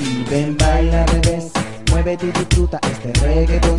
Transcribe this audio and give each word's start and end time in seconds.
Y 0.00 0.24
ven, 0.30 0.56
baila 0.56 1.02
al 1.02 1.08
revés, 1.08 1.50
muévete 1.90 2.26
y 2.26 2.32
disfruta 2.32 2.80
este 2.90 3.12
reggaeton 3.20 3.76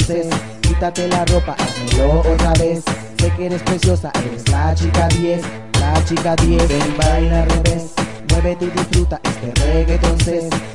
Quítate 0.61 1.07
la 1.07 1.25
ropa, 1.25 1.55
hazmelo 1.57 2.19
otra 2.19 2.53
vez. 2.53 2.83
Sé 3.17 3.31
que 3.35 3.45
eres 3.47 3.61
preciosa, 3.63 4.11
eres 4.25 4.47
la 4.49 4.73
chica 4.73 5.07
10 5.07 5.41
La 5.79 6.05
chica 6.05 6.35
10 6.35 6.67
Ven, 6.67 6.97
baila 6.97 7.43
al 7.43 7.49
revés. 7.49 7.91
Muévete 8.29 8.65
y 8.65 8.69
disfruta 8.69 9.19
este 9.23 9.65
reggaeton 9.65 10.17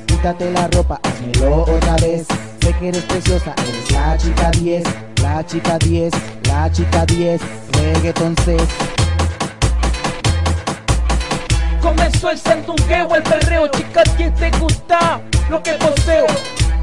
Quítate 0.06 0.50
la 0.50 0.68
ropa, 0.68 1.00
hazmelo 1.02 1.62
otra 1.62 1.96
vez. 1.96 2.26
Sé 2.60 2.72
que 2.80 2.88
eres 2.88 3.02
preciosa, 3.04 3.54
eres 3.58 3.90
la 3.92 4.18
chica 4.18 4.50
10 4.50 4.84
La 5.22 5.46
chica 5.46 5.78
10, 5.78 6.12
la 6.48 6.72
chica 6.72 7.06
10 7.06 7.40
Reggaeton 7.72 8.34
Comenzó 11.80 12.30
el 12.30 12.38
sandungueo, 12.38 13.14
el 13.14 13.22
perreo, 13.22 13.68
chica 13.68 14.02
10 14.18 14.34
te 14.34 14.50
gusta 14.58 15.20
lo 15.50 15.62
que 15.62 15.72
poseo. 15.74 16.26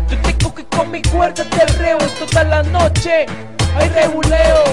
Yo 0.09 0.17
tengo 0.21 0.53
que 0.53 0.65
con 0.65 0.91
mi 0.91 1.01
cuerda 1.01 1.43
te 1.43 1.65
reo 1.77 1.97
toda 2.19 2.43
la 2.43 2.63
noche. 2.63 3.25
Hay 3.75 3.89
reguleo. 3.89 4.63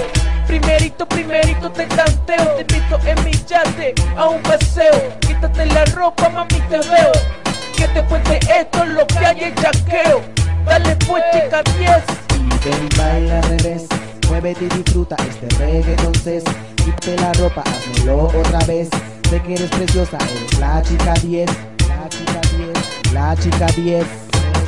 Primerito, 0.47 1.07
primerito 1.07 1.71
te 1.71 1.85
tanteo. 1.85 2.55
Te 2.55 2.61
invito 2.61 2.99
en 3.05 3.23
mi 3.23 3.31
yate 3.31 3.93
a 4.17 4.29
un 4.29 4.41
paseo. 4.43 5.19
Quítate 5.19 5.65
la 5.67 5.85
ropa, 5.85 6.29
mami, 6.29 6.59
te 6.69 6.77
veo. 6.77 7.11
Que 7.75 7.87
te 7.87 8.03
cuente 8.03 8.39
esto, 8.59 8.85
lo 8.85 9.07
que 9.07 9.17
hay 9.25 9.43
en 9.45 9.55
chaqueo 9.55 10.21
Dale 10.65 10.95
pues, 11.07 11.23
chica 11.33 11.63
10 11.79 11.89
Y 12.35 12.69
ven, 12.69 12.89
baila 12.95 13.39
al 13.39 13.43
revés. 13.43 13.87
Muévete 14.29 14.65
y 14.65 14.69
disfruta 14.69 15.15
este 15.27 15.47
reggaeton 15.57 16.05
entonces 16.05 16.43
Quítate 16.75 17.17
la 17.17 17.33
ropa, 17.33 17.63
hazmelo 17.65 18.25
otra 18.25 18.59
vez. 18.67 18.89
Sé 19.29 19.41
que 19.41 19.53
eres 19.53 19.69
preciosa, 19.71 20.17
eres 20.17 20.59
la 20.59 20.81
chica 20.83 21.13
10 21.13 21.49
La 21.49 21.55
chica 21.55 21.57
10, 21.57 21.70
la 23.13 23.35
chica 23.35 23.65
10 23.75 24.05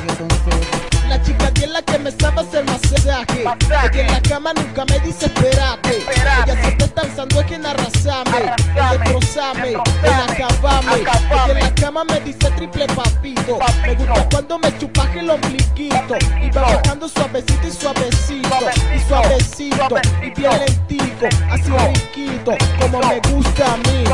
entonces 0.08 1.08
La 1.08 1.22
chica 1.22 1.50
10 1.50 1.70
la 1.70 1.82
que 1.82 1.98
me 1.98 2.10
sabe 2.10 2.40
hacer 2.40 2.64
masaje. 2.64 3.44
Que 3.92 4.00
en 4.00 4.06
la 4.12 4.20
cama 4.20 4.52
nunca 4.54 4.84
me 4.86 4.98
dice 5.00 5.26
espérate. 5.26 5.98
Ella 5.98 6.44
se 6.46 6.68
está 6.68 7.02
danzando 7.02 7.40
es 7.40 7.46
quien 7.46 7.66
arrasame. 7.66 8.54
El 8.74 8.98
destrozame, 8.98 9.70
el 9.70 9.76
acabame. 10.12 11.04
Que 11.46 11.52
en 11.52 11.60
la 11.60 11.74
cama 11.74 12.04
me 12.04 12.20
dice 12.20 12.50
triple 12.56 12.86
papito. 12.88 13.58
Me 13.82 13.94
gusta 13.94 14.28
cuando 14.30 14.58
me 14.58 14.78
chupaje 14.78 15.20
el 15.20 15.30
ombliguito. 15.30 16.16
Y 16.42 16.50
va 16.50 16.62
bajando 16.62 17.08
suavecito 17.08 17.66
y 17.66 17.70
suavecito. 17.70 18.56
Y 18.94 18.98
suavecito. 19.08 19.96
y 20.22 20.30
bien 20.30 20.52
lentico. 20.58 21.26
Así 21.50 21.70
riquito, 21.70 22.52
como 22.80 22.98
me 23.00 23.20
gusta 23.30 23.72
a 23.72 23.76
mí. 23.76 24.04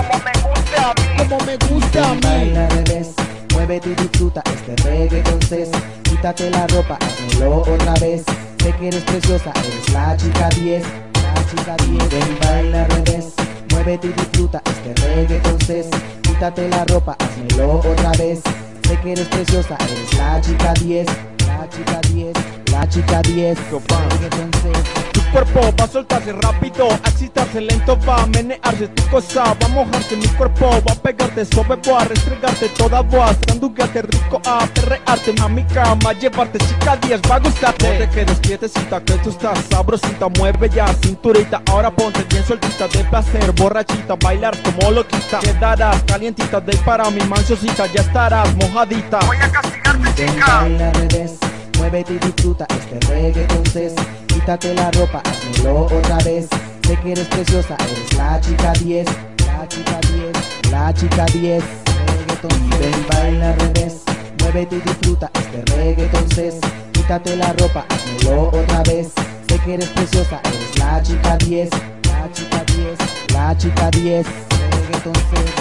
Como 1.17 1.39
me 1.45 1.57
gusta 1.69 2.11
a 2.11 2.15
mí 2.15 2.30
Muévete 3.71 3.91
y 3.91 3.95
disfruta 3.95 4.43
este 4.47 4.75
reggaeton 4.83 5.35
entonces 5.35 5.69
Quítate 6.03 6.51
la 6.51 6.67
ropa, 6.67 6.99
hazmelo 7.01 7.59
otra 7.59 7.95
vez. 8.01 8.25
Sé 8.61 8.73
que 8.73 8.89
eres 8.89 9.05
preciosa, 9.05 9.53
eres 9.65 9.93
la 9.93 10.17
chica 10.17 10.49
10 10.49 10.83
La 11.23 11.35
chica 11.49 11.77
10 11.87 12.11
Ven, 12.11 12.39
baila 12.43 12.85
al 12.85 12.91
revés. 12.91 13.27
Muévete 13.71 14.09
y 14.09 14.13
disfruta 14.13 14.61
este 14.65 15.07
reggaeton 15.07 15.37
entonces 15.37 15.87
Quítate 16.21 16.69
la 16.69 16.85
ropa, 16.87 17.17
hazmelo 17.21 17.75
otra 17.75 18.11
vez. 18.19 18.41
Sé 18.89 18.97
que 19.05 19.13
eres 19.13 19.29
preciosa, 19.29 19.77
eres 19.85 20.19
la 20.19 20.41
chica 20.41 20.75
10 20.75 21.07
La 21.47 21.69
chica 21.69 22.01
10 22.13 22.33
La 22.73 22.89
chica 22.89 23.23
10 23.23 23.57
entonces 23.71 25.10
cuerpo 25.33 25.61
va 25.79 25.85
a 25.85 25.89
soltarse 25.89 26.33
rápido, 26.33 26.89
a 26.91 27.09
excitarse 27.09 27.61
lento, 27.61 27.99
va 28.07 28.23
a 28.23 28.27
menearse 28.27 28.89
tu 28.89 29.03
cosa, 29.11 29.45
va 29.45 29.67
a 29.67 29.69
mojarse 29.69 30.17
mi 30.17 30.27
cuerpo, 30.29 30.71
va 30.87 30.93
a 30.93 30.95
pegarte 30.95 31.45
suave, 31.45 31.77
va 31.77 32.01
a 32.01 32.05
restregarte 32.05 32.69
toda 32.71 33.01
voz, 33.01 33.37
sanduquearte 33.49 34.03
rico, 34.03 34.41
a 34.47 34.67
perrearte, 34.67 35.33
mami 35.35 35.65
cama, 35.65 36.13
llevarte 36.13 36.59
chica 36.59 36.97
10, 36.97 37.21
va 37.31 37.37
a 37.37 37.39
gustarte. 37.39 37.93
No 37.93 38.07
te 38.07 38.11
quedes 38.11 38.41
quietecita, 38.41 39.01
que 39.01 39.15
tú 39.15 39.31
estás 39.31 39.59
sabrosita, 39.71 40.29
mueve 40.39 40.69
ya 40.69 40.87
cinturita, 41.03 41.63
ahora 41.67 41.91
ponte 41.91 42.25
bien 42.25 42.45
soltita, 42.45 42.89
de 42.89 43.05
placer, 43.05 43.53
borrachita, 43.53 44.17
bailar 44.17 44.57
como 44.63 44.91
loquita, 44.91 45.39
quedarás 45.41 46.03
calientita, 46.05 46.61
de 46.61 46.77
para 46.79 47.11
mi 47.11 47.21
manchosita, 47.23 47.87
ya 47.87 48.03
estarás 48.03 48.55
mojadita. 48.57 49.19
Voy 49.27 49.37
a 49.37 49.51
castigarte 49.51 50.15
chica. 50.15 51.50
Muévete 51.81 52.13
y 52.13 52.19
disfruta 52.19 52.67
este 52.69 53.01
reggaeton 53.09 53.57
entonces 53.57 53.95
Quítate 54.27 54.75
la 54.75 54.91
ropa, 54.91 55.23
hazmelo 55.25 55.87
otra 55.87 56.19
vez. 56.19 56.47
Sé 56.87 56.97
que 57.03 57.13
eres 57.13 57.27
preciosa, 57.29 57.75
eres 57.89 58.13
la 58.19 58.39
chica 58.39 58.73
10 58.75 59.07
La 59.47 59.67
chica 59.67 59.99
10, 60.13 60.71
la 60.71 60.93
chica 60.93 61.25
10 61.25 61.65
Reggaeton, 62.07 62.71
ven, 62.79 63.07
baila 63.09 63.53
al 63.53 63.61
revés. 63.61 64.03
Muévete 64.41 64.77
y 64.77 64.81
disfruta 64.81 65.31
este 65.33 65.75
reggaeton 65.75 66.21
entonces 66.23 66.55
Quítate 66.93 67.37
la 67.37 67.51
ropa, 67.55 67.87
hazmelo 67.89 68.49
otra 68.49 68.83
vez. 68.83 69.13
Sé 69.49 69.59
que 69.65 69.75
eres 69.75 69.89
preciosa, 69.89 70.39
eres 70.45 70.79
la 70.79 71.03
chica 71.03 71.37
10 71.39 71.71
La 72.05 72.31
chica 72.31 72.65
10, 72.77 73.33
la 73.33 73.57
chica 73.57 73.91
10 73.91 74.27
Reggaeton 74.71 75.60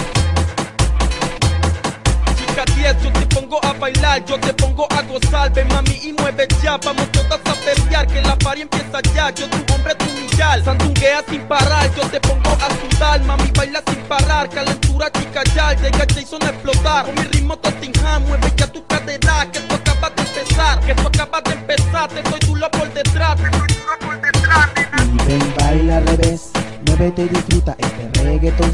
10, 2.80 3.02
yo 3.02 3.12
te 3.12 3.26
pongo 3.26 3.60
a 3.62 3.72
bailar, 3.74 4.24
yo 4.24 4.40
te 4.40 4.54
pongo 4.54 4.86
a 4.90 5.02
gozar. 5.02 5.52
Ven 5.52 5.68
mami 5.68 6.00
y 6.02 6.12
mueve 6.14 6.48
ya, 6.62 6.78
vamos 6.78 7.10
todas 7.12 7.40
a 7.44 7.54
pelear 7.64 8.06
Que 8.06 8.22
la 8.22 8.36
party 8.36 8.62
empieza 8.62 9.00
ya, 9.14 9.30
yo 9.30 9.48
tu 9.48 9.74
hombre, 9.74 9.94
tu 9.96 10.06
millal 10.06 10.64
Sandunguea 10.64 11.22
sin 11.28 11.42
parar, 11.42 11.94
yo 11.94 12.08
te 12.08 12.20
pongo 12.20 12.50
a 12.50 12.68
sudar. 12.80 13.22
Mami 13.24 13.50
baila 13.54 13.82
sin 13.86 14.02
parar, 14.04 14.48
calentura 14.48 15.10
chica 15.12 15.42
ya. 15.54 15.74
Llega 15.74 16.06
Jason 16.08 16.42
a 16.42 16.48
explotar, 16.48 17.04
con 17.04 17.14
mi 17.16 17.22
ritmo 17.22 17.56
Tottenham 17.58 18.24
Mueve 18.26 18.52
ya 18.56 18.66
tu 18.66 18.86
cadera, 18.86 19.46
que 19.52 19.58
esto 19.58 19.74
acaba 19.74 20.10
de 20.10 20.22
empezar. 20.22 20.80
Que 20.80 20.92
esto 20.92 21.08
acaba 21.08 21.40
de 21.42 21.52
empezar, 21.52 22.08
te 22.08 22.22
doy 22.22 22.40
duro 22.46 22.70
por 22.70 22.92
detrás. 22.94 23.36
Te 23.36 23.42
doy 23.42 23.68
duro 23.68 23.98
por 24.00 24.20
detrás, 24.22 24.68
Y 25.04 25.28
ven, 25.28 25.54
baila 25.58 25.96
al 25.98 26.06
revés 26.06 26.50
Muévete 26.86 27.22
y 27.22 27.28
disfruta 27.28 27.76
este 27.78 28.22
reggaeton 28.24 28.72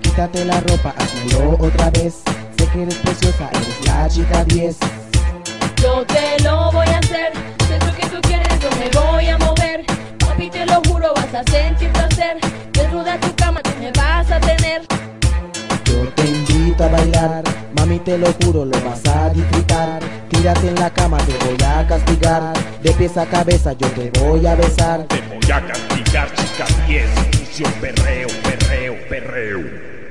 Quítate 0.00 0.44
la 0.44 0.60
ropa, 0.60 0.94
hazlo 0.96 1.56
otra 1.58 1.90
vez 1.90 2.22
que 2.72 2.82
eres 2.82 2.94
preciosa, 2.96 3.50
eres 3.52 3.86
la 3.86 4.08
chica 4.08 4.44
10 4.44 4.76
yo 5.82 6.06
te 6.06 6.40
lo 6.44 6.70
voy 6.70 6.86
a 6.86 6.98
hacer, 6.98 7.32
si 7.66 7.72
es 7.72 7.84
lo 7.84 7.92
que 7.92 8.06
tú 8.06 8.20
quieres 8.22 8.48
yo 8.60 8.70
me 8.78 8.88
voy 9.00 9.26
a 9.26 9.36
mover. 9.38 9.84
Papi 10.18 10.48
te 10.48 10.64
lo 10.64 10.80
juro 10.86 11.12
vas 11.12 11.34
a 11.34 11.42
sentir 11.50 11.90
placer. 11.90 12.36
Desnuda 12.72 13.18
tu 13.18 13.34
cama 13.34 13.60
tú 13.62 13.70
me 13.80 13.90
vas 13.90 14.30
a 14.30 14.38
tener. 14.38 14.82
Yo 15.84 16.08
te 16.14 16.22
invito 16.24 16.84
a 16.84 16.88
bailar, 16.88 17.42
mami 17.76 17.98
te 17.98 18.16
lo 18.16 18.32
juro 18.44 18.64
lo 18.64 18.80
vas 18.82 19.04
a 19.08 19.30
disfrutar. 19.30 20.00
Tírate 20.28 20.68
en 20.68 20.76
la 20.76 20.90
cama 20.90 21.18
te 21.18 21.32
voy 21.44 21.56
a 21.66 21.84
castigar. 21.84 22.52
De 22.80 22.92
pies 22.92 23.16
a 23.16 23.26
cabeza 23.26 23.72
yo 23.72 23.88
te 23.88 24.10
voy 24.20 24.46
a 24.46 24.54
besar. 24.54 25.04
Te 25.08 25.20
voy 25.22 25.50
a 25.50 25.66
castigar 25.66 26.28
chica 26.36 26.66
10 26.86 27.10
Inicio 27.34 27.66
perreo, 27.80 28.28
perreo, 28.44 28.96
perreo 29.08 30.01